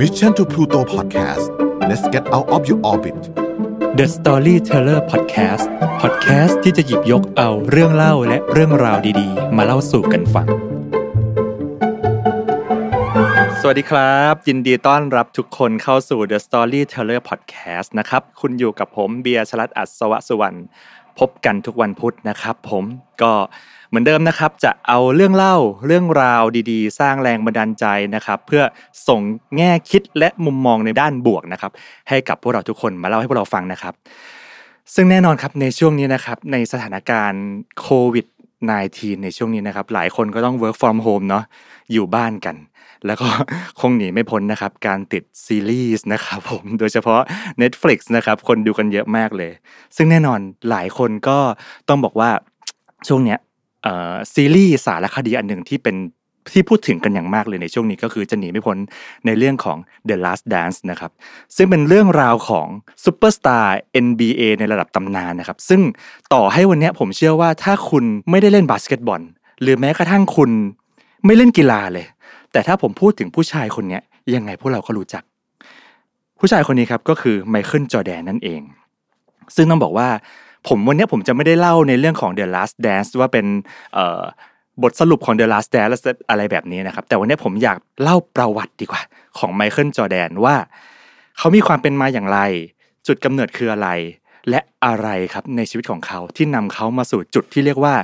[0.00, 1.44] Mission to Pluto Podcast
[1.88, 3.16] let's get out of your orbit
[3.98, 5.66] The Storyteller Podcast
[6.02, 10.46] Podcast ที่จะหยิบยกเอาเรื่องเล่าและเรื่องราวดีๆ มาเล่าสู่กันฟัง
[13.60, 20.58] สวัสดีครับ ยินดีต้อนรับทุกคนเข้าสู่ The Storyteller Podcast นะครับ คุณอยู่กับผมเบียร์ชลัดอัศวสุวรรณ
[21.18, 22.84] พบกันทุกวันพุธนะครับ ผม
[23.22, 23.32] ก็
[23.90, 25.56] เหมือนเดิมนะครับ จะเอาเรื่องเล่า
[25.86, 27.84] เรื่องราวดี ๆ สร้างแรงบันดาลใจ
[28.14, 28.62] นะครับ เพื่อ
[29.08, 29.20] ส่ง
[29.56, 31.72] แง่คิดและมุมมองในด้านบวกนะครับ
[32.08, 33.94] ให้กับพวกเราทุกคนมาเล่าให้พวกเราฟังนะครับ
[34.94, 37.44] ซึ่งแน่นอนครับในช่วงนี้นะครับ ในสถานการณ์
[37.80, 38.26] โควิด
[38.74, 41.44] -19 ในช่วงนี้นะครับ หลายคนก็ต้อง work from home เนาะ
[41.92, 42.56] อยู่บ้านกัน
[43.06, 43.28] แล้วก็
[43.80, 47.20] คงหนีไม่พ้นนะครับ การติดซีรีส์นะครับผมโดยเฉพาะ
[47.62, 49.52] Netflix นะครับ คนดูกันเยอะมากเลย
[49.96, 51.38] ซึ่งแน่นอนหลายคนก็
[51.88, 52.30] ต้องบอกว่า
[53.08, 53.38] ช่วงเนี้ย
[54.34, 55.96] ซีรีส์สารคดีอันหนึ่งที่เป็น
[56.52, 58.78] ที่พูดถึงกันอย่างมากเลยในช่วงนี้ก็คือจะหนีไม่พ้น
[59.26, 61.10] ในเรื่องของ The Last Dance นะครับ
[61.56, 62.66] ซึ่งเป็นเรื่องราวของ
[63.04, 65.80] ซูเปอร์สตาร์ NBA ในระดับตำนานนะครับซึ่ง
[66.34, 69.20] ต่อให้วันนี้ผมเชื่อว่าถ้าคุณไม่ได้เล่นบาสเกตบอล
[69.62, 70.50] หรือแม้กระทั่งคุณ
[71.26, 72.06] ไม่เล่นกีฬาเลย
[72.52, 73.98] แต่ถ้าผมพูดถึงผู้ชายคนนี้
[74.34, 75.22] ยังไงพวกเราก็รู้จัก
[76.40, 78.60] ผู้ชายคนนี้ครับก็คือไมเคิลจอร์แดนนั่นเอง
[79.56, 80.08] ซึ่งต้องบอกว่า
[80.68, 83.46] ผมวันนี้ผมจะไม่ได้เล่าในเรื่องของ The Last Dance ว่าเป็น
[84.82, 89.02] บทสรุปของ The Last Dance อะไรแบบนี้นะครับ แต่วันนี้ผมอยากเล่าประวัติดีกว่า
[89.38, 90.56] ของไมเคิลจอแดนว่า
[91.38, 92.40] เขามีความเป็นมาอย่างไร
[93.06, 93.88] จุดกำเนิดคืออะไร
[94.50, 97.94] และอะไรครับในชีวิตของเขาที่นำเขามาสู่จุดที่เรียกว่า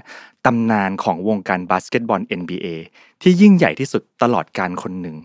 [0.47, 2.67] ตำนานของวงการบาสเกตบอล NBA
[3.23, 5.17] ที่ยิ่งใหญ่ที่สุดตลอดการคนหนึ่ง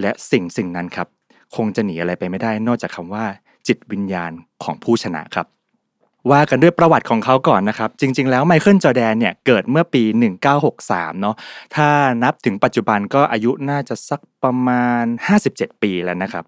[0.00, 1.08] และสิ่งสิ่งนั้นครับ
[1.56, 3.24] คงจะหนีอะไรไปไม่ได้นอกจากคำว่า
[3.66, 4.32] จิตวิญญาณ
[4.64, 5.46] ของผู้ชนะครับ
[6.32, 10.02] ว่ากันด้วยประวัติของเขาก่อนนะครับ จริง ๆ แล้วไมเคิลจอแดนเนี่ยเกิดเมื่อปี
[10.62, 11.36] 1963 เนาะ
[11.74, 11.88] ถ้า
[12.22, 15.04] นับถึงปัจจุบันก็อายุน่าจะสักประมาณ
[15.42, 16.44] 57 ปีแล้วนะครับ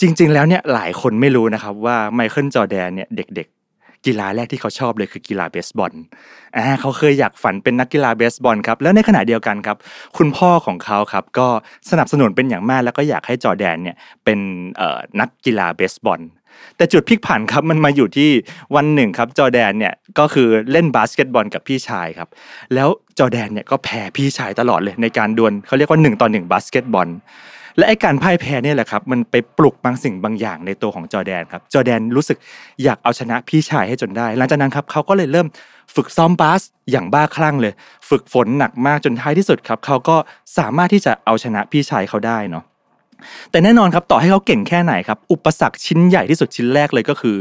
[0.00, 3.58] จริง ๆ แล้วเนี่ยหลายคนไม่รู้นะครับว่าไมเคิลจอแดนเนี่ยเด็กๆ
[4.06, 5.92] กีฬาแรกที่เขาชอบเลยคือกีฬาเบสบอล
[6.56, 9.76] อ่าเขาเคยอยากฝันเป็นนักกีฬาเบสบอลครับ แล้วในขณะเดียวกันครับ
[10.18, 11.48] คุณพ่อของเขาครับก็
[11.90, 14.38] สนับสนุนเป็นอย่างมากแล้วก็อยากให้จอแดนเนี่ยเป็น
[15.20, 16.20] นักกีฬาเบสบอล
[16.76, 18.30] แต่จุดพลิกผันครับมันมาอยู่ที่
[18.76, 22.28] วันหนึ่งครับจอแดนเนี่ยก็คือเล่นบาสเกตบอลกับพี่ชายครับ
[22.74, 22.88] แล้ว
[23.18, 27.08] จอแดนเนี่ยก็แพ้พี่ชายตลอดเลยในการดวลเขาเรียกว่า1ต่อ1บาสเกตบอล
[27.76, 32.38] และไอ้การพ่ายแพ้เนี่ยแหละครับมันไปปลุกบางสิ่งบางอย่างในตัวของจอแดนครับจอแดนรู้สึก
[32.84, 35.46] อยากเอาชนะพี่ชายให้จนได้ หลังจากนั้นครับเขาก็เลยเริ่ม
[35.96, 37.72] ฝึกซ้อมบาสอย่างบ้าคลั่งเลย
[38.08, 40.16] ฝึกฝนหนักมากจนท้ายที่สุดครับเขาก็
[40.58, 42.64] สามารถที่จะเอาชนะพี่ชายเขาได้เนาะ
[43.50, 47.36] แต่แน่นอนครับต่อให้เขาเก่งแค่ไหนครับ อุปสรรคชิ้นใหญ่ที่สุดชิ้นแรกเลยก็คือ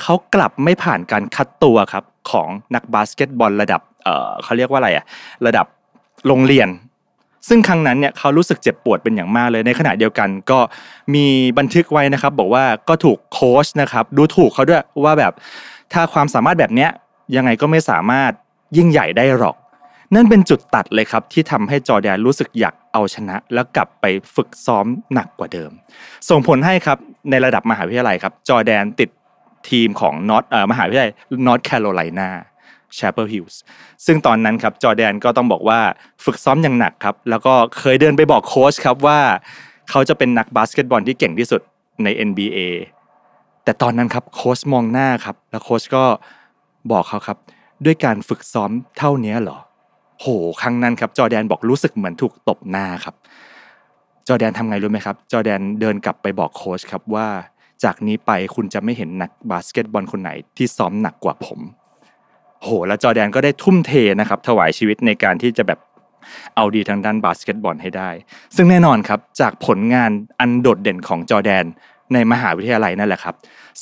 [0.00, 5.04] เขากลับไม่ผ่านการคัดตัวครับของนักบาสเกตบอลระดับเอ่อเขาเรียกว่าอะไรอะ
[5.46, 5.66] ระดับ
[6.26, 6.68] โรงเรียน
[7.48, 10.58] ซึ่งครั้งนั้นเนี่ยเขารู้สึกเจ็บปวดเป็นอย่างมากเลยในขณะเดียวกันก็
[11.14, 11.26] มี
[11.58, 15.32] บันทึกไว้นะครับ บอกว่าก็ถูกโค้ชนะครับดูถูกเขาด้วยว่าแบบ
[15.92, 16.90] ถ้าความสามารถแบบเนี้ย
[17.36, 18.32] ยังไงก็ไม่สามารถ
[18.76, 19.56] ยิ่งใหญ่ได้หรอก
[20.14, 25.70] นั่นเป็นจุดตัดเลยครับที่ทำให้จอแดนรู้สึกอยาก เอาชนะ แล้วกลับไปฝึกซ้อมหนักกว่าเดิม
[26.28, 26.98] ส่งผลให้ครับ
[27.30, 29.10] ในระดับมหาวิทยาลัยครับจอแดนติด
[29.70, 31.10] ทีมของ North เอ่อมหาวิทยาลัย
[31.46, 33.60] North Carolina Chapel Hill
[34.06, 35.80] ซึ่งตอนนั้นครับจอแดนก็ต้องบอกว่า
[36.24, 39.20] ฝึกซ้อมอย่างหนักครับ แล้วก็เคยเดินไปบอกโค้ชครับว่า
[39.90, 41.60] เขาจะเป็นนักบาสเกตบอลที่เก่งที่สุด
[42.04, 42.58] ใน NBA
[43.64, 46.04] แต่ตอนนั้นครับโค้ชมองหน้าครับ แล้วโค้ชก็
[46.92, 47.38] บอกเขาครับ
[47.84, 49.58] ด้วยการฝึกซ้อมเท่านี้เหรอ
[50.20, 50.26] โห
[50.60, 53.14] ครั้งนั้นครับจอแดนบอกรู้สึกเหมือนถูกตบหน้าครับ
[54.28, 57.26] จอแดนทำไงรู้ไหมครับ จอแดนเดินกลับไปบอกโค้ชครับว่า
[57.84, 61.60] จากนี้ไปคุณจะไม่เห็นนักบาสเกตบอลคนไหนที่ซ้อมหนักกว่าผม
[62.62, 65.80] โหแล้วจอแดนก็ได้ทุ่มเทนะครับ ถวายชีวิตในการที่จะแบบ
[66.54, 68.10] เอาดีทางด้านบาสเกตบอลให้ได้
[68.56, 70.10] ซึ่งแน่นอนครับจากผลงาน
[70.40, 71.64] อันโดดเด่นของจอแดน
[72.12, 73.34] ในมหาวิทยาลัยนั่นแหละครับ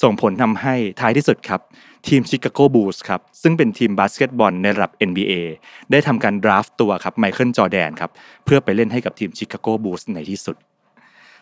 [0.02, 1.60] ส่งผลทำให้ท้ายที่สุดครับ
[2.08, 5.34] ทีมชิคาโกบูลส์ครับซึ่งเป็นทีมบาสเกตบอลในระดับ NBA
[5.90, 8.10] ได้ทำการ draft ตัวครับไมเคิลจอร์แดนครับ
[8.44, 10.56] เพื่อไปเล่นให้กับทีมชิคาโกบูลส์ในที่สุด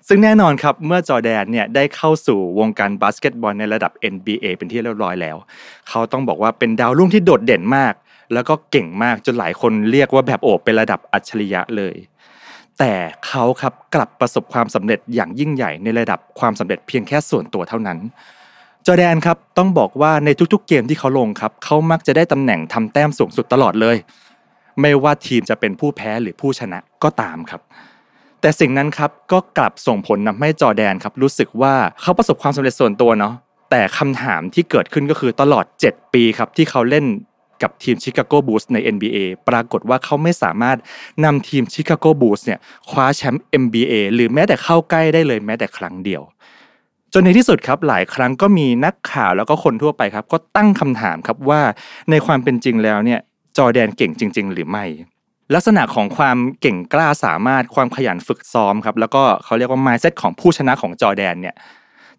[0.09, 5.37] ซึ่งแน่นอนครับเมื่อจอแดนเนี่ยได้เข้าสู่วงการบาสเกตบอลในระดับ NBA เป็นที่เรียบร้อยแล้ว
[5.89, 7.95] เขาต้องบอกว่าเป็นดาวรุ่งที่โดดเด่นมาก
[8.33, 11.95] แล้วก็เก่งมากจนหลายคนเรียกว่าแบบโอ้เป็นระดับอัจฉริยะเลย
[12.79, 12.93] แต่
[13.27, 17.99] เขาครับกลับประสบความสำเร็จอย่างยิ่งใหญ่ในระดับความสำเร็จเพียงแค่ส่วนตัวเท่านั้น
[18.87, 23.97] จอแดนครับต้องบอกว่าในทุกๆเกมที่เขาลงครับเขามักจะได้ตำแหน่งทำแต้มสูงสุดตลอดเลย
[24.81, 27.61] ไม่ว่าทีมจะเป็นผู้แพ้หรือผู้ชนะก็ตามครับ
[28.41, 33.35] แต่สิ่งนั้นครับก็กลับส่งผลทำให้จอแดนครับรู้สึกว่าเขาประสบความสำเร็จส่วนตัวเนาะ
[33.71, 37.07] แต่คำถามที่เกิดขึ้นก็คือตลอด 7 ปีครับที่เขาเล่น
[37.63, 39.19] กับทีมชิคาโกบูสใน NBA
[39.49, 40.79] ปรากฏว่าเขาไม่สามารถ
[41.25, 42.59] นำทีมชิคาโกบูสเนี่ย
[42.91, 46.23] คว้าแชมป์ NBA หรือแม้แต่เข้าใกล้ได้เลยแม้แต่ครั้งเดียว
[47.15, 51.61] จนในที่สุดครับหลายครั้งก็มีนักข่าวแล้วก็คนทั่วไปครับ ก็ตั้งคำถามครับว่า
[52.11, 53.21] ในความเป็นจริงแล้วเนี่ย
[53.57, 54.85] จอร์แดนเก่งจริง ๆ หรือไม่
[55.55, 61.55] ลักษณะของความเก่งกล้าสามารถความขยันฝึกซ้อมครับแล้วก็เขาเรียกว่า mindset ของผู้ชนะของจอร์แดนเนี่ย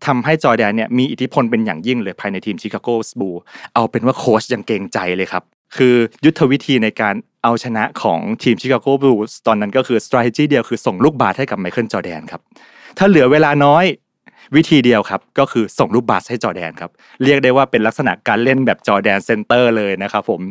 [0.05, 3.29] ทำให้จอร์แดนเนี่ยมีอิทธิพลเป็นอย่างยิ่งเลยภายในทีมชิคาโกสบู
[3.73, 5.43] เอาเป็นว่าโค้ชยังเกรงใจเลยครับ
[5.77, 5.95] คือ
[6.25, 12.41] ยุทธวิธีในการเอาชนะของทีมชิคาโกบูลส์ตอนนั้นก็คือ strategy เดียวคือส่งลูกบาสให้กับไมเคิลจอร์แดนครับ
[12.97, 13.85] ถ้าเหลือเวลาน้อย
[14.55, 16.91] วิธีเดียวครับก็คือส่งลูกบาสให้จอแดนครับ
[17.23, 20.41] เรียกได้ว่าเป็นลักษณะการเล่นแบบจอร์แดน center เลยนะครับผม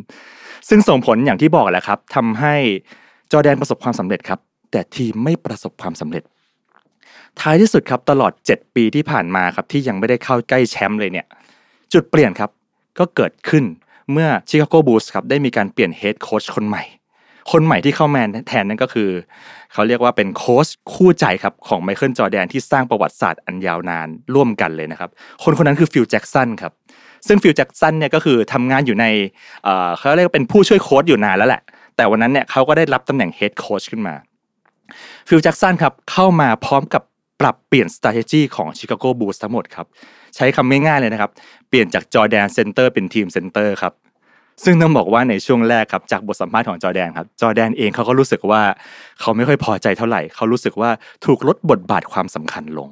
[0.69, 2.55] ซึ่งส่งผลอย่างที่บอกแหละครับทำให้
[3.33, 4.41] จอแดนประสบความสำเร็จครับ
[4.71, 6.23] แต่ทีมไม่ประสบความสำเร็จ
[7.41, 11.27] ท้ายที่สุดครับตลอด 7 ปีที่ผ่านมาครับที่ยังไม่ได้เข้าใกล้แชมป์เลยเนี่ย
[11.93, 12.51] จุดเปลี่ยนครับ
[12.99, 13.65] ก็เกิดขึ้น
[14.13, 16.83] เมื่อชิคาโกบูลส์ครับได้มีการเปลี่ยน head coach คนใหม่
[17.51, 19.09] คนใหม่ที่เข้ามาแทนนั่นก็คือ
[19.73, 25.11] เขาเรียกว่าเป็นโค้ชคู่ใจครับของไมเคิลจอร์แดนที่สร้างประวัติศาสตร์อันยาวนานร่วมกันเลยนะครับ
[25.43, 26.73] คนคนนั้นคือฟิลแจ็กสันครับ
[27.27, 29.07] ซึ่งฟิลแจ็กสันเนี่ยก็คือทำงานอยู่ใน
[29.97, 31.63] เขาเรียกว่าเป็นผู้ช่วยโค้ชอยู่นานแล้วแหละ
[31.97, 34.15] แต่วันนั้นเนี่ยเขาก็ได้รับตำแหน่ง head coach ขึ้นมา
[35.29, 37.03] ฟิลแจ็กสันครับเข้ามาพร้อมกับ
[37.41, 39.87] ปรับเปลี่ยน strategy ของชิคาโกบูลส์ทั้งหมดครับ
[40.37, 41.31] ใช้คำง่ายๆเลยนะครับ
[41.69, 43.93] เปลี่ยนจากจอร์แดน center เป็น team center ครับ
[44.65, 48.63] ซึ่งต้องบอกว่าในช่วงแรกครับจากบทสัมภาษณ์ของจอแดนครับจอแดนเองเขาก็รู้สึกว่า
[49.21, 50.91] เขาไม่ค่อยพอใจเท่าไหร่ เขารู้สึกว่า
[51.25, 52.91] ถูกลดบทบาทความสำคัญลง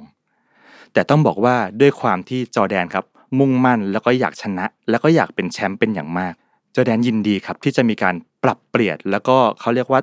[0.93, 3.05] แต่ต้องบอกว่าด้วยความที่จอแดนครับ
[3.39, 6.33] มุ่งมั่นแล้วก็อยากชนะ แล้วก็อยากเป็นแชมป์เป็นอย่างมาก
[6.75, 10.01] จอแดนยินดีครับที่จะมีการปรับเปลี่ยนแล้วก็เขาเรียกว่า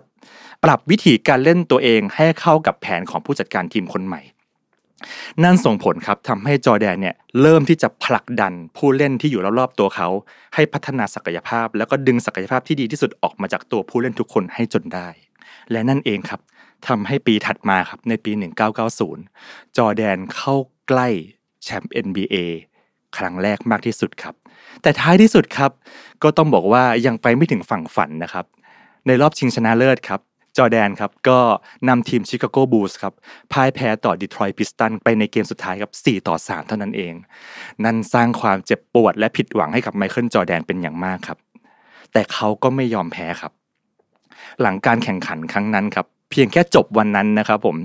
[0.65, 4.21] ปรับวิธีการเล่นตัวเองให้เข้ากับแผนของผู้จัดการทีมคนใหม่
[5.45, 10.09] นั่นส่งผลครับทำให้จอแดนเนี่ยเริ่มที่จะผลักดันผู้เล่นที่อยู่รอบๆตัวเขา
[10.55, 15.09] ให้พัฒนาศักยภาพ แล้วก็ดึงศักยภาพที่ดีที่สุดออกมาจากตัวผู้เล่นทุกคนให้จนได้
[15.71, 16.41] และนั่นเองครับ
[16.89, 18.33] ทำให้ปีถัดมาครับในปี
[19.05, 20.55] 1990 จอร์แดนเข้า
[20.89, 21.09] ใกล้
[21.65, 22.37] แชมป์ NBA
[23.17, 24.35] ครั้งแรกมากที่สุดครับ
[24.83, 25.71] แต่ท้ายที่สุดครับ
[26.23, 28.47] ก็ต้องบอกว่ายังไปไม่ถึงฝั่งฝันนะครับ
[29.07, 30.21] ในรอบชิงชนะเลิศครับ
[30.59, 31.39] จอแดนครับก็
[31.89, 33.15] นำทีมชิคาโกบูลส์ครับ
[33.53, 37.15] พ่ายแพ้ต่อดีทรอยต์พิสตันไปในเกมสุดท้ายครับ4ต่อ 3 เท่านั้นเอง
[37.85, 41.39] นั่นสร้างความเจ็บปวดและผิดหวังให้กับไมเคิลจอแดนเป็นอย่างมากครับ
[42.13, 43.53] แต่เขาก็ไม่ยอมแพ้ครับ
[44.61, 47.77] หลังการแข่งขันครั้งนั้นครับ เพียงแค่จบวันนั้นนะครับผม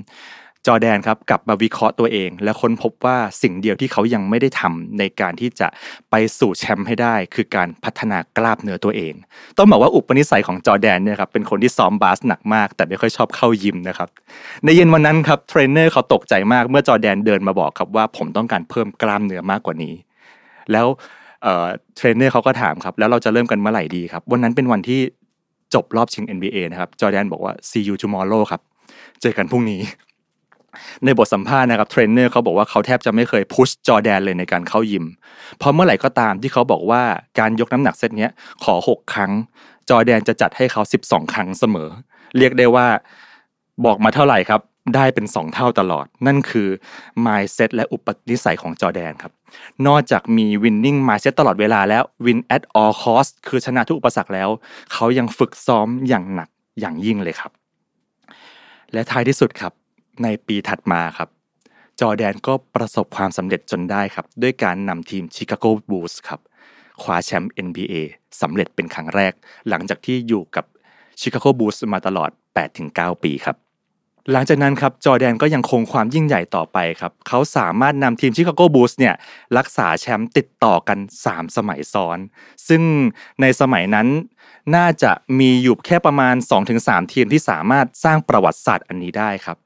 [0.68, 5.68] จอแดนครับกลับมาวิเคราะห์ตัวเอง และค้นพบว่าสิ่งเดียวที่เขายังไม่ได้ทำในการที่จะ
[6.12, 9.14] ไปสู่แชมป์ให้ได้ คือการพัฒนากล้ามเนื้อตัวเอง
[9.58, 14.10] ต้องบอกว่าอุปนิสัยของจอแดนเนี่ยครับเป็นคนที่ซ้อมบาสหนักมาก แต่ไม่ค่อยชอบเข้ายิมนะครับ
[14.64, 19.94] ในเย็นวันนั้นครับเทรนเนอร์เขาตกใจมากเมื่อจอแดนเดินมาบอกครับว่าผมต้องการเพิ่มกล้ามเนื้อมากกว่านี้
[20.72, 20.88] แล้ว
[21.96, 25.00] เทรนเนอร์เขาก็ถามครับแล้วเราจะเริ่มกันเมื่อไหร่ดีครับวันนั้นเป็นวันที่
[25.74, 28.62] จบรอบชิง NBA นะครับจอแดนบอกว่า see you tomorrow ครับ
[29.22, 29.82] เจอกันพรุ่งนี้
[31.06, 35.06] ในบทสัมภาษณ์นะครับเทรนเนอร์เขาบอกว่าเขาแทบจะไม่เคย push จอร์แดนเลยในการเข้ายิม
[35.58, 37.04] เพราะเมื่อไหร่ก็ตามที่เขาบอกว่า
[37.40, 38.32] การยกน้ำหนักเซตเนี้ย
[38.64, 39.32] ขอ 6 ครั้ง
[39.90, 41.90] จอแดนจะจัดให้เขา 12 ครั้งเสมอ
[42.38, 42.88] เรียกได้ว่า
[43.86, 44.62] บอกมาเท่าไหร่ครับ
[44.96, 46.68] ได้เป็น 2 เท่าตลอด นั่นคือ
[47.26, 49.32] mindset และอุปนิสัยของจอแดนครับ
[49.88, 54.50] นอกจากมี winning mindset ตลอดเวลาแล้ว win at all cost คือชนะทุกอุปสรรคแล้ว
[54.94, 56.50] เขายังฝึกซ้อมอย่างหนัก
[56.80, 57.52] อย่างยิ่งเลยครับ
[58.94, 59.74] และท้ายที่สุดครับ
[60.24, 61.30] ในปีถัดมาครับ
[62.00, 66.40] จอแดนก็ประสบความสำเร็จจนได้ครับ ด้วยการนำทีมชิคาโกบูลส์ครับ
[67.02, 67.94] คว้าแชมป์ NBA
[68.42, 69.34] สำเร็จเป็นครั้งแรก
[69.70, 70.66] หลังจากที่อยู่กับ
[71.22, 72.30] ชิคาโกบูลส์มาตลอด
[72.78, 73.58] 8-9 ปีครับ
[74.32, 79.16] หลังจากนั้นครับจอแดนก็ยังคงความยิ่งใหญ่ต่อไปครับเขาสามารถนำทีมชิคาโกบูลส์เนี่ย
[79.58, 82.18] รักษาแชมป์ติดต่อกัน 3 สมัยซ้อน
[82.68, 82.82] ซึ่ง
[83.42, 84.08] ในสมัยนั้น
[84.76, 86.36] น่าจะมีอยู่แค่ประมาณ
[86.74, 89.58] 2-3 ทีมที่สามารถสร้างประวัติศาสตร์อันนี้ได้ครับ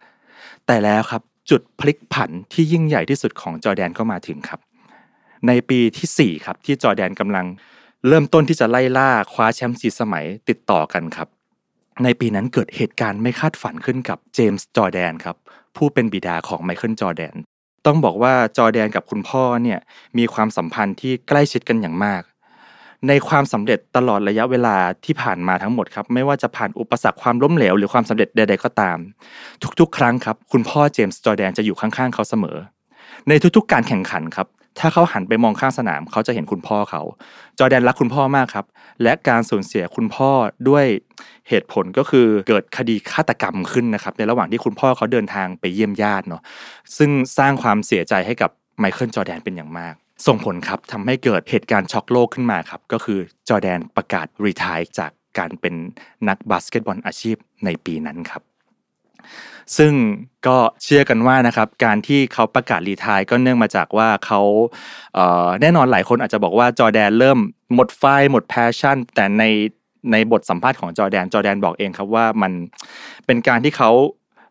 [0.67, 4.59] แต่แล้วครับจุดพลิกผันที่ยิ่งใหญ่ที่สุดของจอร์แดนก็มาถึงครับ
[5.47, 7.45] ในปีที่4ครับที่จอร์แดนกำลัง
[8.07, 11.27] เริ่มต้นที่จะไล่ล่าคว้าแชมป์สี่สมัยติดต่อกันครับ
[12.03, 15.35] ในปีนั้นเกิดเหตุการณ์ไม่คาดฝันขึ้นกับเจมส์จอร์แดนครับ
[15.75, 17.35] ผู้เป็นบิดาของไมเคิลจอร์แดน
[17.85, 19.79] ต้องบอกว่าจอร์แดนกับคุณพ่อเนี่ย
[20.17, 22.21] มีความสัมพันธ์ที่ใกล้ชิดกันอย่างมาก
[23.07, 24.75] ในความสำเร็จตลอดระยะเวลา
[25.05, 28.97] ที่ผ่านมาทั้งหมดครับไม่ว่าจะผ่านอุปสรรคความล้มเหลวหรือความสำเร็จใดๆก็ตาม
[29.79, 32.57] ทุกๆ ครั้งครับคุณพ่อเจมส์จอแดนจะอยู่ข้างๆเขาเสมอ
[33.27, 34.47] ในทุกๆ การแข่งขันครับ
[34.79, 37.01] ถ้าเขาหันไปมองข้างสนามเขาจะเห็นคุณพ่อเขา
[37.59, 38.65] จอแดนรักคุณพ่อมากครับ
[39.03, 40.31] และการสูญเสียคุณพ่อ
[40.69, 40.85] ด้วย
[41.49, 46.41] เหตุผลก็คือเกิดคดีฆาตกรรมขึ้นนะครับ ในระหว่างที่คุณพ่อเขาเดินทางไปเยี่ยมญาติเนาะ
[46.97, 53.19] ซึ่งสร้างความเสียใจให้กับไมเคิลจอแดนเป็นอย่างมาก ส่งผลครับทำให้เกิดเหตุการณ์ช็อกโลกขึ้นมาครับ ก็คือ
[53.49, 55.75] จอแดนประกาศรีทายจากการเป็น
[56.29, 58.41] นักบาสเกตบอลอาชีพในปีนั้นครับ
[59.77, 59.93] ซึ่ง
[60.47, 65.17] ก็เชื่อกันว่านะครับการที่เขาประกาศ retire ก็เนื่องมาจากว่าเขา
[65.61, 67.37] แน่นอนหลายคนอาจจะบอกว่าจอแดนเริ่ม
[67.73, 69.43] หมดไฟหมด passion แต่ใน
[70.11, 72.51] ในบทสัมภาษณ์ของจอแดนจอแดนบอกเองครับว่ามัน
[73.25, 73.91] เป็นการที่เขา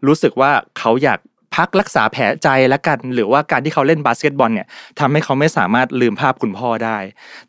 [0.07, 1.21] รู้สึกว่าเขาอยาก
[1.55, 4.67] พักรักษาแผลใจแล้วกัน หรือว่าการที่เขาเล่นบาสเกตบอลเนี่ย
[5.01, 6.99] ทำให้เขาไม่สามารถลืมภาพคุณพ่อได้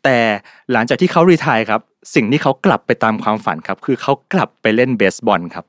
[0.04, 0.16] แต่
[0.72, 1.80] หลังจากที่เขา retire ครับ
[2.14, 5.64] สิ่งที่เขากลับไปตามความฝันครับ คือเขากลับไปเล่นเบสบอลครับ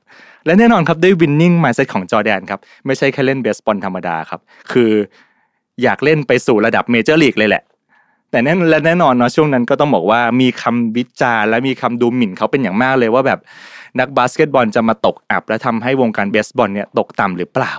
[0.46, 4.40] และแน่นอนครับด้วย winning mindset ของจอร์แดนครับไม่ใช่แค่เล่นเบสบอลธรรมดาครับ
[4.72, 4.90] คือ
[5.82, 7.62] อยากเล่นไปสู่ระดับเมเจอร์ลีกเลยแหละ
[8.30, 13.40] แต่แน่นและแน่นอนเนาะช่วงนั้นก็ต้องบอกว่ามีคำวิจารณ์และมีคำดูหมิ่นเขาเป็นอย่างมากเลยว่าแบบ
[14.00, 17.72] นักบาสเกตบอลจะมาตกอับ และทำให้วงการเบสบอลเนี่ยตกต่ำหรือเปล่า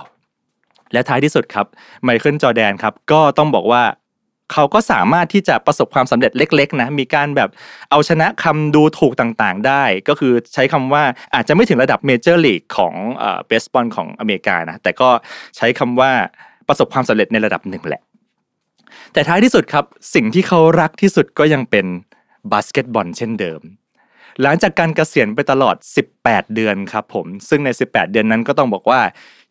[0.92, 1.66] และท้ายที่สุดครับ
[2.04, 3.82] ไมเคิลจอร์แดนครับก็ต้องบอกว่า
[4.52, 7.48] เขาก็สามารถที่จะประสบความสำเร็จเล็กๆนะมีการแบบ
[7.90, 11.02] เอาชนะคำดูถูกต่างๆ ได้ ก็คือใช้คำว่า
[11.34, 12.94] อาจจะไม่ถึงระดับเมเจอร์ลีกของ
[13.46, 15.10] เบสบอลของอเมริกานะแต่ก็
[15.56, 16.12] ใช้คำว่า
[16.68, 18.02] ประสบความสำเร็จในระดับหนึ่งแหละ
[19.12, 19.84] แต่ท้ายที่สุดครับ
[20.14, 21.86] สิ่งที่เขารักที่สุดก็ยังเป็น
[22.52, 23.60] บาสเกตบอลเช่นเดิม
[24.42, 25.76] หลังจากการเกษียณไปตลอด
[26.14, 29.00] 18 เดือนครับผม ซึ่งใน 18 เดือนนั้นก็ต้องบอกว่า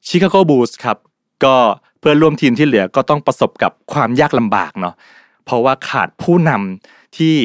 [0.07, 0.97] ชิคาโกบูลส์ครับ
[1.45, 1.55] ก็
[1.99, 4.95] เพื่อนร่วมทีมที่เหลือก็ต้องประสบกับความยากลำบากเนาะ
[5.45, 7.35] เพราะว่าขาดผู้นำที่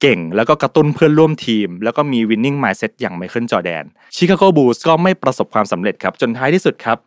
[0.00, 3.84] เก่งแล้วก็กระตุ้นเพื่อนร่วมทีม แล้วก็มี winning mindset อย่างไมเคิลจอร์แดน
[4.16, 6.98] ชิคาโกบูลส์ก็ไม่ประสบความสำเร็จครับ จนท้ายที่สุดครับ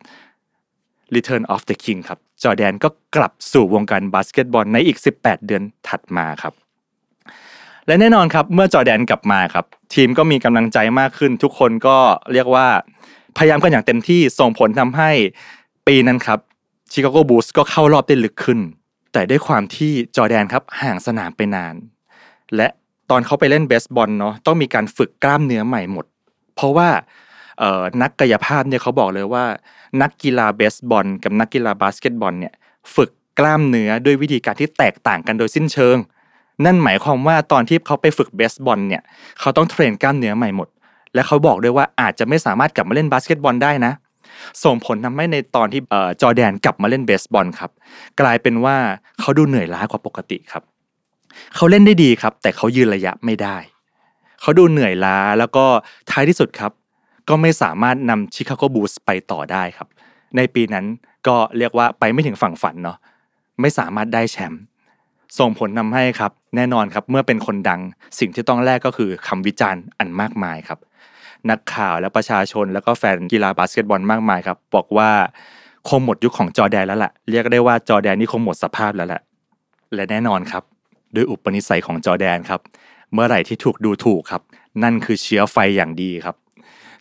[1.14, 6.52] Return of the King ครับ จอร์แดนก็กลับสู่วงการบาสเกตบอลในอีก 18 เดือนถัดมาครับ
[7.86, 11.96] และแน่นอนครับ เมื่อจอร์แดนกลับมาครับ ทีมก็มีกำลังใจมากขึ้น ทุกคนก็
[12.32, 12.66] เรียกว่า
[13.36, 15.10] พยายามกันอย่างเต็มที่ส่งผลทำให้
[15.86, 16.38] ปีนั้นครับ
[16.92, 18.60] ชิคาโกบูสก็เข้ารอบได้ลึกขึ้น
[19.12, 21.74] แต่ด้วยความที่จอแดนครับห่างสนามไปนาน
[22.56, 22.68] และ
[23.10, 26.06] ตอนเขาไปเล่นเบสบอลเนาะต้องมีการฝึกกล้ามเนื้อใหม่หมด
[26.54, 26.88] เพราะว่า
[28.02, 29.44] นักกายภาพเนี่ยเขาบอกเลยว่า
[30.02, 32.54] นักกีฬาเบสบอล กับนักกีฬาบาสเกตบอลเนี่ย
[32.94, 35.96] ฝึกกล้ามเนื้อด้วยวิธีการที่แตกต่างกันโดยสิ้นเชิง
[36.64, 39.02] นั่นหมายความว่าตอนที่เขาไปฝึกเบสบอลเนี่ย
[39.40, 40.68] เขาต้องเทรนกล้ามเนื้อใหม่หมด
[41.14, 43.92] และเขาบอกด้วยว่าอาจจะไม่สามารถกลับมาเล่นบาสเกตบอลได้นะ
[44.64, 45.80] ส่งผลทำให้ในตอนที่
[46.22, 47.70] จอแดนกลับมาเล่นเบสบอลครับ
[48.20, 48.76] กลายเป็นว่า
[49.20, 50.62] เขาดูเหนื่อยล้ากว่าปกติครับ
[51.56, 53.56] เขาเล่นได้ดีครับ แต่เขายืนระยะไม่ได้
[54.40, 55.64] เขาดูเหนื่อยล้าแล้วก็
[56.10, 56.72] ท้ายที่สุดครับ
[57.28, 59.88] ก็ไม่สามารถนำชิคาโกบูสไปต่อได้ครับ
[60.36, 60.86] ในปีนั้น
[61.26, 62.98] ก็เรียกว่าไปไม่ถึงฝั่งฝันเนาะ
[63.60, 64.62] ไม่สามารถได้แชมป์
[65.38, 67.80] ส่งผลทาให้ครับ แน่นอนครับเมื่อเป็นคนดัง
[68.18, 70.78] สิ่งที่ต้องแลกก็คือคำวิจารณ์อันมากมายครับ
[71.50, 75.10] นักข่าวและประชาชน แล้วก็แฟนกีฬาบาสเกตบอลมากมายครับ บอกว่า
[75.88, 79.22] คงหมดยุคของจอแดนแล้วแหละเรียกได้ว่าจอแดนนี่คงหมดสภาพแล้วแหละ
[79.94, 80.62] และแน่นอนครับ
[81.14, 82.60] ด้วยอุปนิสัยของจอแดนครับ
[83.12, 84.42] เมื่อไหร่ที่ถูกดูถูกครับ
[84.82, 86.36] นั่นคือเชื้อไฟอย่างดีครับ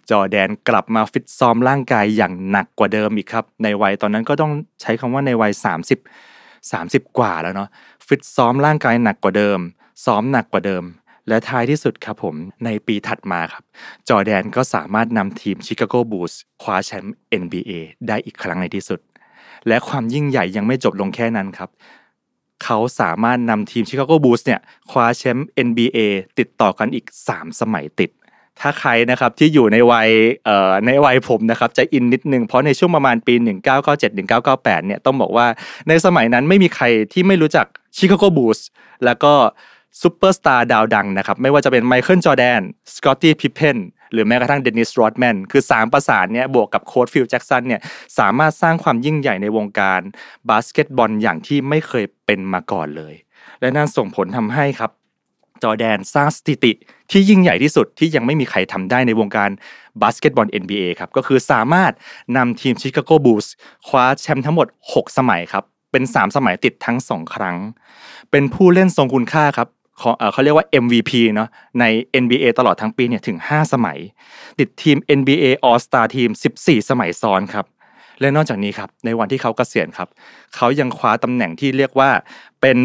[0.09, 5.51] จอแดนกลับมาฟิตซ้อมร่างกายอย่างหนักกว่าเดิมอีกครับ ในวัยตอนนั้นก็ต้องใช้คำว่าในวัย
[6.31, 7.69] 30 30 กว่าแล้วเนาะ
[8.07, 9.59] ฟิตซ้อมร่างกายหนักกว่าเดิม
[10.05, 10.83] ซ้อมหนักกว่าเดิม
[11.29, 13.63] และท้ายที่สุดครับผมในปีถัดมาครับ
[14.09, 17.71] จอแดนก็สามารถนำทีมชิคาโกบูลส์คว้าแชมป์ NBA
[18.07, 18.99] ได้อีกครั้งในที่สุด
[19.67, 21.69] และความยิ่งใหญ่ยังไม่จบลงแค่นั้นครับ
[22.63, 24.59] เขาสามารถนำทีมชิคาโกบูลส์เนี่ย
[24.89, 25.99] คว้าแชมป์ NBA
[26.39, 28.11] ติดต่อกันอีก 3 สมัยติด
[28.59, 30.09] ถ้าใครนะครับที่อยู่ในวัย
[30.85, 33.33] ในวัยผมนะครับจะอินนิดนึงเพราะในช่วงประมาณปี
[33.75, 34.17] 1997
[34.49, 35.47] 1998เนี่ยต้องบอกว่า
[35.87, 37.65] ในสมัยนั้นไม่มีใครที่ไม่รู้จัก
[37.97, 38.65] ชิคาโกบูลส์
[39.05, 39.33] แล้วก็
[40.01, 42.61] ซูเปอร์สตาร์ดาวดังนะครับ ไม่ว่าจะเป็นไมเคิลจอร์แดน
[42.95, 43.77] สกอตตี้พิพเพน
[44.11, 47.81] หรือแม้กระทั่งเดนิสโรดแมนคือ 3 ประสานเนี่ยบวกกับโค้ชฟิลแจ็กสันเนี่ย
[48.17, 50.01] สามารถสร้างความยิ่งใหญ่ในวงการ
[50.49, 53.13] บาสเกตบอลอย่างที่ไม่เคยเป็นมาก่อนเลย
[53.61, 54.91] และนั่นส่งผลทำให้ครับ
[55.63, 56.71] จอร์แดนสร้างสถิติ
[57.11, 59.49] ที่ยิ่งใหญ่ที่สุดที่ยังไม่มีใครทำได้ในวงการ
[60.01, 61.91] บาสเกตบอล NBA ครับก็คือสามารถ
[62.37, 63.53] นำทีมชิคาโกบูลส์
[63.87, 67.57] คว้าแชมป์ทั้งหมด 6 สมัยครับเป็น 3 สมัยติดทั้ง 2 ครั้ง
[68.31, 69.67] เป็นผู้เล่นทรงคุณค่าครับ
[70.31, 71.85] เขาเรียกว่า MVP เนาะใน
[72.23, 73.97] NBA ตลอดทั้งปีเนี่ยถึง 5 สมัย
[74.59, 76.29] ติดทีม NBA All Star ทีม
[76.59, 77.65] 14 สมัยซ้อนครับ
[78.21, 80.09] และนอกจากนี้ครับในวันที่เขาเกษียณครับ
[80.55, 82.09] เขายังคว้าตำแหน่งที่เรียกว่า
[82.61, 82.77] เป็น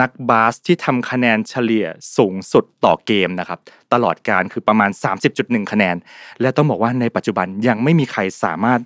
[0.00, 3.58] นักบาสที่ทำคะแนนเฉลี่ยสูงสุดต่อเกมนะครับ
[3.92, 4.90] ตลอดการคือประมาณ
[5.30, 5.96] 30.1 คะแนน
[6.40, 8.80] และต้องบอกว่าในปัจจุบันยังไม่มีใครสามารถ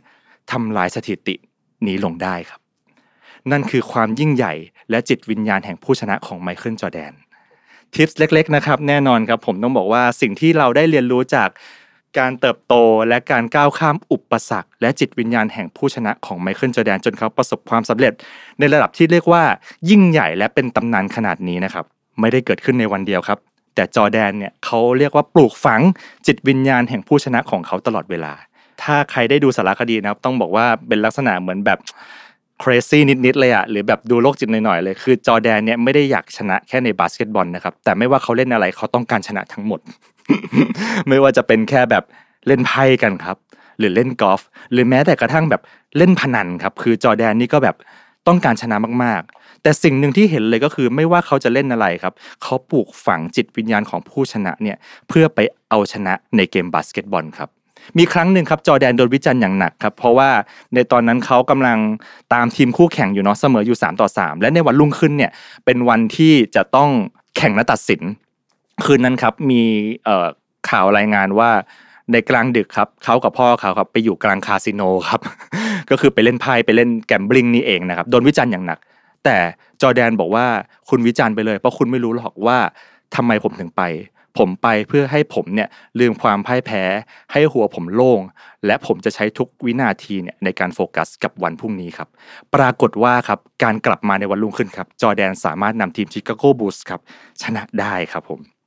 [0.53, 1.35] ทำลายสถิติ
[1.87, 2.61] นี้ลงได้ครับ
[3.51, 4.55] นั่นคือความยิ่งใหญ่
[4.91, 7.12] และจิตวิญญาณแห่งผู้ชนะของไมเคิลจอแดน
[7.94, 11.49] ทิปเล็ก ๆ นะครับ แน่นอนครับผมต้องบอกว่าสิ่งที่เราได้เรียนรู้จาก
[12.18, 12.75] การเติบโต
[13.08, 18.12] และการก้าวข้ามอุปสรรค และจิตวิญญาณแห่งผู้ชนะของไมเคิลจอแดนจนเขาประสบความสำเร็จ
[18.58, 19.42] ในระดับที่เรียกว่า
[19.90, 21.84] ยิ่งใหญ่และเป็นตำนานขนาดนี้นะครับ
[22.20, 23.38] ไม่ได้เกิดขึ้นในวันเดียวครับ
[23.75, 25.80] แต่จอแดนเนี่ยเขาเรียกว่าปลูกฝัง
[26.26, 28.32] จิตวิญญาณแห่งผู้ชนะของเขาตลอดเวลา
[28.82, 31.78] ถ้าใครได้ดูสารคดีนะครับ ต้องบอกว่าเป็นลักษณะเหมือนแบบ
[32.62, 39.81] crazy นิดๆเลยอะหรือแบบดูโลกจิตหน่อยๆเลยคือจอแดนเนี่ยไม่ได้อยากชนะแค่ในบาสเกตบอลนะครับแต่ไม่ว่าเขาเล่นอะไรเขาต้องการชนะทั้งหมด
[41.09, 42.04] ไม่ว่าจะเป็นแค่แบบ
[42.47, 43.37] เล่นไพ่กันครับ
[43.78, 44.40] หรือเล่นกอล์ฟ
[44.73, 45.62] หรือแม้แต่กระทั่งแบบ
[45.99, 47.76] เล่นพนันครับ คือจอแดนนี่ก็แบบ
[48.28, 54.76] ต้องการชนะมากๆ แต่สิ่งหนึ่งที่เห็นเลยก็คือไม่ว่าเขาจะเล่นอะไรครับ เขาปลูกฝังจิตวิญญาณของผู้ชนะเนี่ย
[55.09, 55.38] เพื่อไป
[55.69, 57.49] เอาชนะในเกมบาสเกตบอลครับ
[57.99, 60.31] มีครั้งหนึ่งครับจอแดนโดนวิจารณ์อย่างหนักครับเพราะว่า
[60.75, 61.79] ในตอนนั้นเขากำลัง
[62.35, 65.31] ตามทีมคู่แข่งอยู่เนาะเสมออยู่3ต่อ3และในวันรุ่งขึ้นเนี่ย
[65.65, 66.91] เป็นวันที่จะต้อง
[67.37, 68.03] แข่งและตัดสิน
[68.85, 69.62] คืนนั้นครับมี
[70.69, 71.51] ข่าวรายงานว่า
[72.12, 75.21] ในกลางดึกครับเขากับพ่อเขาครับไปอยู่กลางคาสิโนครับ
[75.91, 78.79] ก็คือไปเล่นไพ่ไปเล่นแกมบลิงนี่เองนะครับโดนวิจารณ์อย่างหนัก
[79.25, 79.37] แต่
[79.83, 80.47] จอแดนบอกว่า
[80.89, 82.59] คุณวิจารณ์ไปเลยเพราะคุณไม่รู้หรอกว่า
[83.17, 83.83] ทำไมผมถึงไป
[84.39, 85.69] ผมไปเพื่อให้ผมเนี่ย
[86.01, 86.83] ลืมความพ่ายแพ้
[87.33, 88.21] ให้หัวผมโล่ง
[88.67, 92.09] และผมจะใช้ทุกวินาทีเนี่ยในการโฟกัสกับวันพรุ่งนี้ครับ
[92.55, 97.01] ปรากฏว่าครับการกลับมาในวันรุ่งขึ้นครับ จอแดนสามารถนำทีมชิคาโกบูสครับ
[97.43, 98.62] ชนะได้ครับผม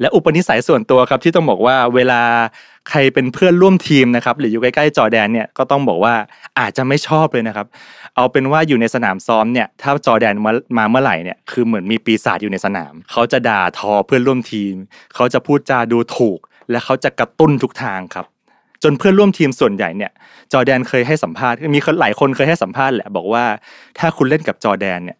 [0.00, 2.20] และอุปนิสัยส่วนตัวครับที่ต้องบอกว่าเวลา
[2.90, 6.14] ใครเป็นเพื่อนร่วมทีมนะครับหรืออยู่ใกล้ๆจอแดนเนี่ยก็ต้องบอกว่า
[6.58, 7.66] อาจจะไม่ชอบเลยนะครับ
[8.16, 14.74] เอาเป็นว่าอยู่ในสนามซ้อมเนี่ยถ้าจอแดนมามาเมื่อไหร่เนี่ยคือเหมือนมีปีศาจอยู่ในสนาม เขาจะด่าทอเพื่อนร่วมทีม
[15.14, 16.38] เขาจะพูดจาดูถูก
[16.70, 18.26] และเขาจะกระตุ้นทุกทางครับ
[18.82, 20.12] จนเพื่อนร่วมทีมส่วนใหญ่เนี่ย
[20.52, 23.44] จอแดนเคยให้สัมภาษณ์มีหลายคนเคยให้สัมภาษณ์แหละบอกว่า
[23.98, 25.18] ถ้าคุณเล่นกับจอแดนเนี่ย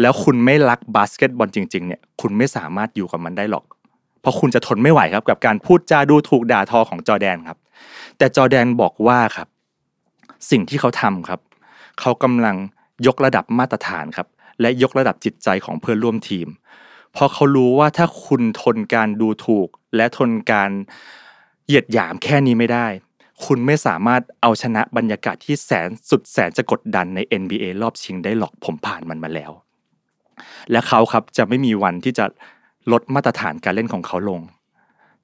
[0.00, 3.64] แล้วคุณไม่รักบาสเกตบอลจริงๆเนี่ยคุณไม่สามารถอยู่กับมันได้หรอก
[4.24, 7.58] เพราะคุณจะทนไม่ไหวครับกับการพูดจาดูถูกด่าทอของจอแดนครับ
[8.18, 9.48] แต่จอแดนบอกว่าครับ
[10.50, 11.40] สิ่งที่เขาทำครับ
[12.00, 12.56] เขากำลัง
[13.06, 14.28] ยกระดับมาตรฐานครับ
[14.60, 16.48] และยกระดับจิตใจของเพื่อนร่วมทีม
[17.12, 20.70] เพราะเขารู้ว่าถ้าคุณทนการดูถูก และทนการ
[21.66, 22.86] เหยียดหยามแค่นี้ไม่ได้
[23.46, 29.52] คุณไม่สามารถเอาชนะบรรยากาศที่แสนสุดแสนจะกดดันใน NBA รอบชิงได้หรอกผมผ่านมันมาแล้ว
[30.70, 32.24] และเขาครับจะไม่มีวันที่จะ
[32.92, 34.40] ลดมาตรฐานการเล่นของเขาลง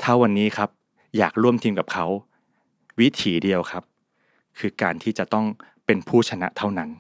[0.03, 0.70] ถ้าวันนี้ครับ
[1.18, 2.07] อยากร่วมทีมกับเขา
[3.01, 3.85] วิถีเดียวครับ
[4.59, 5.46] คือการที่จะต้อง
[5.87, 6.90] เป็นผู้ชนะเท่านั้น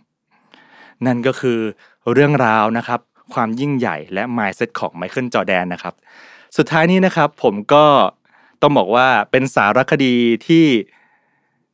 [1.06, 1.58] นั่นก็คือ
[2.12, 3.00] เรื่องราวนะครับ
[3.34, 5.94] ความยิ่งใหญ่และมายเซ็ตของไมเคิลจอแดนนะครับ
[6.56, 7.84] สุดท้ายนี้นะครับ ผมก็
[8.62, 10.14] ต้องบอกว่าเป็นสารคดี
[10.48, 10.64] ที่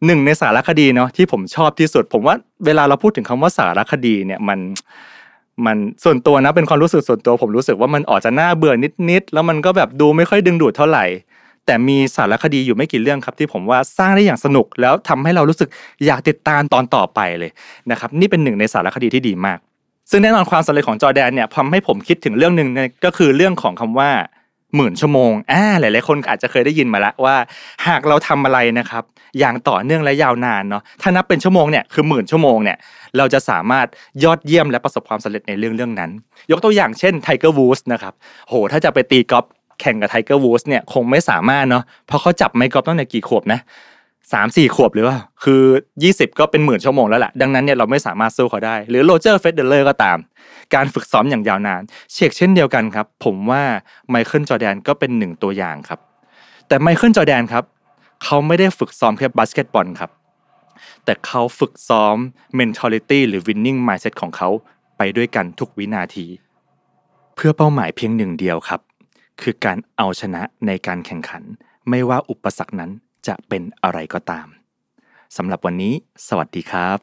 [0.06, 2.34] หนึ่งในสารคดีเนาะที่ผมชอบที่สุด ผมว่า
[2.66, 4.58] เวลาเราพูดถึงคำว่าสารคดีเนี่ยมัน
[5.66, 8.74] มันส่วนตัวนะเป็นความรู้สึกส่วนตัวผมรู้สึกว่ามันออกจะน่าเบื่อ
[9.10, 11.04] นิดๆแล้วมันก็แบบดูไม่ค่อยดึงดูดเท่าไหร่
[11.66, 15.68] แต่มีสารคดีอยู่ไม่กี่เรื่องครับ ที่ผมว่าสร้างได้อย่างสนุก แล้วทำให้เรารู้สึก
[16.06, 17.50] อยากติดตามตอนต่อไปเลย
[17.90, 19.58] นะครับนี่เป็นหนึ่งในสารคดีที่ดีมาก
[20.10, 22.68] ซึ่งแน่นอนความสำเร็จของจอร์แดนเนี่ยทำให้ผมคิดถึงเรื่องหนึ่ง
[23.04, 24.10] ก็คือเรื่องของคำว่า
[24.76, 27.36] หมื่นชั่วโมงอ่าหลายๆคนอาจจะเคยได้ยินมาแล้วว่า
[27.86, 29.02] หากเราทำอะไรนะครับ
[29.38, 32.78] อย่างต่อเนื่องและยาวนานเนาะถ้านับเป็นชั่วโมงเนี่ยคือหมื่นชั่วโมงเนี่ย
[33.16, 33.86] เราจะสามารถ
[34.24, 36.10] ยอดเยี่ยมและประสบความสำเร็จในเรื่องเรื่องนั้น
[36.50, 38.14] ยกตัวอย่างเช่นไทเกอร์วูดส์นะครับ
[38.48, 39.44] โหถ้าจะไปตีกอล์ฟ
[39.80, 43.60] แข่งกับไทเกอร์วูดส์เนี่ยคงไม่สามารถเนาะเพราะเขาจับไม้กอล์ฟตั้งแต่กี่ขวบนะ
[44.32, 45.62] สามสี่ขวบหรือว่าคือ
[46.02, 50.18] ยี่สิบก็เป็นหมื่นชั่วโมงแล้วแหละดังนั้นเนี่ยเราไม่สามารถสู้เขาได้ หรือโรเจอร์เฟเดอเรอร์ก็ตาม
[50.74, 53.62] การฝึกซ้อมอย่างยาวนาน เฉกเช่นเดียวกันครับ ผมว่า
[54.10, 56.00] ไมเคิลจอร์แดนก็เป็นหนึ่งตัวอย่างครับ
[56.68, 57.64] แต่ไมเคิลจอร์แดนครับ
[58.24, 60.10] เขาไม่ได้ฝึกซ้อมแค่บาสเกตบอลครับ
[61.04, 62.16] แต่เขาฝึกซ้อม
[62.58, 64.48] mentality หรือ winning mindset ของเขา
[64.98, 66.26] ไปด้วยกันทุกวินาที
[67.34, 68.80] เพื่อเป้าหมายเพียงหนึ่งเดียวครับ
[69.40, 71.42] คือการเอาชนะในการแข่งขัน
[71.88, 72.90] ไม่ว่าอุปสรรคนั้น
[73.26, 74.46] จะเป็นอะไรก็ตาม
[75.36, 75.94] สำหรับวันนี้
[76.28, 76.98] สวัสดีครับ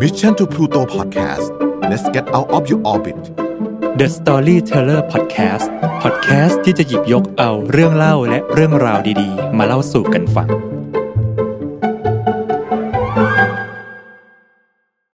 [0.00, 1.46] Mission to Pluto Podcast
[1.90, 3.20] let's get out of your orbit
[3.98, 5.66] The Storyteller Podcast
[6.02, 10.48] Podcast ที่จะหยิบยกเอาเรื่องเล่าและเรื่องราวดีๆ มาเล่าสู่กันฟัง